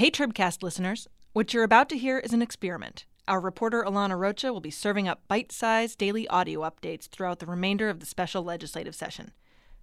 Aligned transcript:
Hey, 0.00 0.10
Tribcast 0.10 0.62
listeners. 0.62 1.08
What 1.34 1.52
you're 1.52 1.62
about 1.62 1.90
to 1.90 1.98
hear 1.98 2.18
is 2.18 2.32
an 2.32 2.40
experiment. 2.40 3.04
Our 3.28 3.38
reporter 3.38 3.84
Alana 3.86 4.18
Rocha 4.18 4.50
will 4.50 4.62
be 4.62 4.70
serving 4.70 5.06
up 5.06 5.28
bite 5.28 5.52
sized 5.52 5.98
daily 5.98 6.26
audio 6.28 6.60
updates 6.60 7.06
throughout 7.06 7.38
the 7.38 7.44
remainder 7.44 7.90
of 7.90 8.00
the 8.00 8.06
special 8.06 8.42
legislative 8.42 8.94
session. 8.94 9.32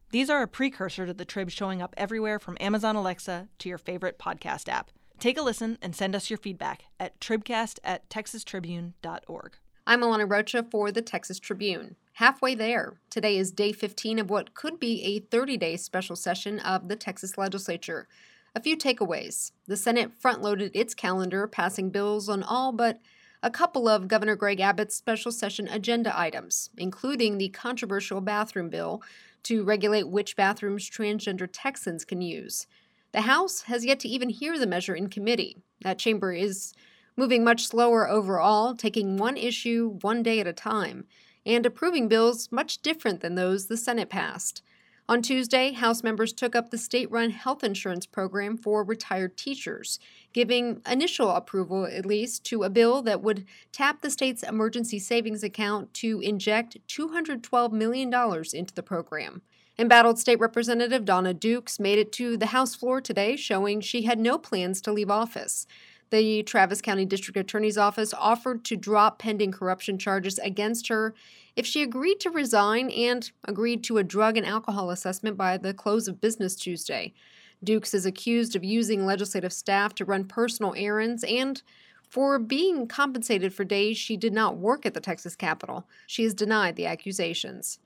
These 0.10 0.32
are 0.32 0.42
a 0.42 0.48
precursor 0.48 1.06
to 1.06 1.14
the 1.14 1.24
Trib 1.24 1.52
showing 1.52 1.84
up 1.84 1.94
everywhere 1.98 2.40
from 2.40 2.58
Amazon 2.60 2.96
Alexa 2.96 3.48
to 3.60 3.70
your 3.70 3.78
favorite 3.78 4.18
podcast 4.18 4.68
app. 4.68 4.90
Take 5.20 5.38
a 5.38 5.44
listen 5.44 5.77
and 5.84 5.95
send 5.95 6.16
us 6.16 6.31
your 6.31 6.39
feedback 6.39 6.86
at 6.99 7.20
tribcast 7.20 7.77
at 7.84 8.09
texastribune.org. 8.09 9.57
I'm 9.86 10.02
Alana 10.02 10.27
Rocha 10.27 10.65
for 10.71 10.91
the 10.91 11.04
Texas 11.04 11.38
Tribune. 11.39 11.95
Halfway 12.13 12.55
there. 12.55 12.99
Today 13.11 13.38
is 13.38 13.52
day 13.52 13.71
15 13.71 14.18
of 14.18 14.31
what 14.31 14.55
could 14.55 14.79
be 14.79 15.04
a 15.04 15.20
30 15.20 15.57
day 15.57 15.77
special 15.77 16.15
session 16.15 16.57
of 16.57 16.88
the 16.88 16.95
Texas 16.95 17.38
legislature. 17.38 18.07
A 18.58 18.60
few 18.60 18.76
takeaways. 18.76 19.52
The 19.68 19.78
Senate 19.78 20.12
front 20.20 20.42
loaded 20.42 20.71
its 20.73 20.96
calendar, 20.96 21.46
passing 21.46 21.91
bills 21.91 22.27
on 22.27 22.41
all 22.41 22.72
but 22.72 23.00
a 23.44 23.52
couple 23.52 23.88
of 23.88 24.08
Governor 24.08 24.36
Greg 24.36 24.59
Abbott's 24.59 24.95
special 24.95 25.31
session 25.31 25.68
agenda 25.68 26.12
items, 26.20 26.72
including 26.76 27.38
the 27.38 27.50
controversial 27.50 28.20
bathroom 28.20 28.70
bill 28.70 29.04
to 29.44 29.64
regulate 29.64 30.08
which 30.08 30.36
bathrooms 30.36 30.90
transgender 30.90 31.48
Texans 31.54 32.04
can 32.04 32.20
use. 32.20 32.66
The 33.12 33.22
House 33.22 33.62
has 33.62 33.86
yet 33.86 34.00
to 34.00 34.09
even 34.09 34.30
hear 34.30 34.58
the 34.58 34.66
measure 34.66 34.95
in 34.95 35.09
committee. 35.09 35.58
That 35.81 36.00
chamber 36.00 36.34
is 36.34 36.73
moving 37.16 37.44
much 37.44 37.67
slower 37.67 38.09
overall, 38.09 38.73
taking 38.73 39.17
one 39.17 39.38
issue 39.38 40.00
one 40.02 40.23
day 40.23 40.39
at 40.39 40.48
a 40.48 40.52
time, 40.52 41.05
and 41.45 41.64
approving 41.64 42.08
bills 42.08 42.52
much 42.52 42.81
different 42.81 43.22
than 43.22 43.36
those 43.36 43.67
the 43.67 43.78
Senate 43.78 44.09
passed. 44.09 44.64
On 45.09 45.21
Tuesday, 45.21 45.71
House 45.71 46.03
members 46.03 46.34
took 46.34 46.53
up 46.53 46.70
the 46.70 46.77
state 46.77 47.09
run 47.09 47.29
health 47.29 47.63
insurance 47.63 48.05
program 48.05 48.57
for 48.57 48.84
retired 48.84 49.38
teachers, 49.38 49.99
giving 50.33 50.81
initial 50.85 51.30
approval, 51.30 51.85
at 51.85 52.05
least, 52.05 52.43
to 52.47 52.63
a 52.63 52.70
bill 52.70 53.02
that 53.03 53.21
would 53.21 53.45
tap 53.71 54.02
the 54.02 54.09
state's 54.09 54.44
emergency 54.44 54.99
savings 54.99 55.44
account 55.44 55.94
to 55.94 56.19
inject 56.19 56.77
$212 56.89 57.72
million 57.72 58.14
into 58.53 58.73
the 58.73 58.83
program. 58.83 59.41
Embattled 59.80 60.19
State 60.19 60.41
Representative 60.41 61.05
Dawnna 61.05 61.39
Dukes 61.39 61.80
made 61.80 61.99
it 61.99 62.11
to 62.14 62.36
the 62.36 62.47
House 62.47 62.75
floor 62.75 62.99
today, 62.99 63.38
showing 63.38 63.80
she 63.80 64.02
had 64.02 64.19
no 64.19 64.38
plans 64.38 64.81
to 64.81 64.92
leave 64.92 65.09
office. 65.09 65.67
The 66.09 66.44
Travis 66.44 66.81
County 66.81 67.05
District 67.05 67.38
Attorney's 67.38 67.77
Office 67.77 68.13
offered 68.13 68.63
to 68.66 68.77
drop 68.77 69.19
pending 69.19 69.52
corruption 69.52 69.97
charges 69.97 70.39
against 70.39 70.88
her 70.88 71.14
if 71.55 71.66
she 71.66 71.83
agreed 71.83 72.19
to 72.22 72.30
resign 72.30 72.89
and 72.91 73.30
agreed 73.45 73.83
to 73.86 73.97
a 73.97 74.03
drug 74.03 74.38
and 74.38 74.45
alcohol 74.45 74.89
assessment 74.89 75.36
by 75.36 75.58
the 75.58 75.73
close 75.73 76.08
of 76.08 76.22
business 76.22 76.55
Tuesday. 76.55 77.14
Dukes 77.64 77.94
is 77.94 78.05
accused 78.05 78.55
of 78.55 78.64
using 78.64 79.05
legislative 79.05 79.52
staff 79.52 79.95
to 79.95 80.05
run 80.05 80.25
personal 80.25 80.73
errands 80.77 81.23
and 81.23 81.61
for 82.08 82.39
being 82.39 82.88
compensated 82.88 83.53
for 83.53 83.66
days 83.66 83.97
she 83.97 84.16
did 84.16 84.33
not 84.33 84.58
work 84.58 84.86
at 84.86 84.94
the 84.94 85.02
Texas 85.02 85.36
Capitol. 85.36 85.88
She 86.05 86.23
has 86.23 86.33
denied 86.33 86.77
the 86.77 86.86
accusations. 86.86 87.80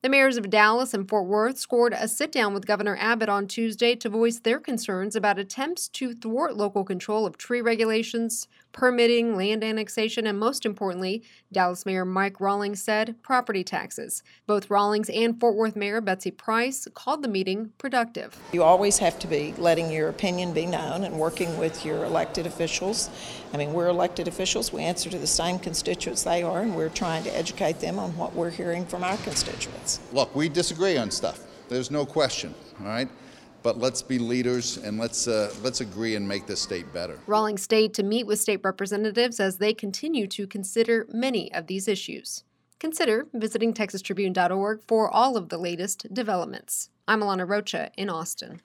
The 0.00 0.08
mayors 0.08 0.36
of 0.36 0.48
Dallas 0.48 0.94
and 0.94 1.08
Fort 1.08 1.26
Worth 1.26 1.58
scored 1.58 1.92
a 1.92 2.06
sit 2.06 2.30
down 2.30 2.54
with 2.54 2.68
Governor 2.68 2.96
Abbott 3.00 3.28
on 3.28 3.48
Tuesday 3.48 3.96
to 3.96 4.08
voice 4.08 4.38
their 4.38 4.60
concerns 4.60 5.16
about 5.16 5.40
attempts 5.40 5.88
to 5.88 6.14
thwart 6.14 6.56
local 6.56 6.84
control 6.84 7.26
of 7.26 7.36
tree 7.36 7.60
regulations, 7.60 8.46
permitting, 8.70 9.34
land 9.36 9.64
annexation, 9.64 10.24
and 10.24 10.38
most 10.38 10.64
importantly, 10.64 11.24
Dallas 11.50 11.84
Mayor 11.84 12.04
Mike 12.04 12.40
Rawlings 12.40 12.80
said 12.80 13.16
property 13.22 13.64
taxes. 13.64 14.22
Both 14.46 14.70
Rawlings 14.70 15.10
and 15.10 15.40
Fort 15.40 15.56
Worth 15.56 15.74
Mayor 15.74 16.00
Betsy 16.00 16.30
Price 16.30 16.86
called 16.94 17.22
the 17.22 17.28
meeting 17.28 17.72
productive. 17.76 18.36
You 18.52 18.62
always 18.62 18.98
have 18.98 19.18
to 19.18 19.26
be 19.26 19.52
letting 19.58 19.90
your 19.90 20.10
opinion 20.10 20.54
be 20.54 20.66
known 20.66 21.02
and 21.02 21.18
working 21.18 21.58
with 21.58 21.84
your 21.84 22.04
elected 22.04 22.46
officials. 22.46 23.10
I 23.52 23.56
mean, 23.56 23.72
we're 23.72 23.88
elected 23.88 24.28
officials, 24.28 24.72
we 24.72 24.82
answer 24.82 25.10
to 25.10 25.18
the 25.18 25.26
same 25.26 25.58
constituents 25.58 26.22
they 26.22 26.44
are, 26.44 26.60
and 26.60 26.76
we're 26.76 26.88
trying 26.88 27.24
to 27.24 27.36
educate 27.36 27.80
them 27.80 27.98
on 27.98 28.16
what 28.16 28.34
we're 28.34 28.50
hearing 28.50 28.86
from 28.86 29.02
our 29.02 29.16
constituents. 29.16 29.87
Look, 30.12 30.34
we 30.34 30.48
disagree 30.48 30.96
on 30.96 31.10
stuff. 31.10 31.40
There's 31.68 31.90
no 31.90 32.06
question, 32.06 32.54
all 32.80 32.86
right? 32.86 33.08
but 33.62 33.78
let's 33.78 34.02
be 34.02 34.18
leaders 34.18 34.76
and 34.78 34.98
let's 34.98 35.28
uh, 35.28 35.52
let's 35.62 35.80
agree 35.80 36.14
and 36.14 36.26
make 36.26 36.46
this 36.46 36.60
state 36.60 36.90
better. 36.92 37.18
Rawlings 37.26 37.62
stayed 37.62 37.94
to 37.94 38.02
meet 38.02 38.26
with 38.26 38.40
state 38.40 38.60
representatives 38.62 39.40
as 39.40 39.58
they 39.58 39.74
continue 39.74 40.26
to 40.28 40.46
consider 40.46 41.06
many 41.12 41.52
of 41.52 41.66
these 41.66 41.88
issues. 41.88 42.44
Consider 42.78 43.26
visiting 43.34 43.74
texastribune.org 43.74 44.80
for 44.86 45.10
all 45.10 45.36
of 45.36 45.48
the 45.48 45.58
latest 45.58 46.14
developments. 46.14 46.90
I'm 47.08 47.20
Alana 47.20 47.48
Rocha 47.48 47.90
in 47.96 48.08
Austin. 48.08 48.62